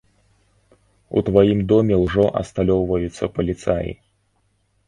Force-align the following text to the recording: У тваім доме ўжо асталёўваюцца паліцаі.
У 1.19 1.21
тваім 1.27 1.59
доме 1.71 1.95
ўжо 2.05 2.25
асталёўваюцца 2.41 3.23
паліцаі. 3.37 3.91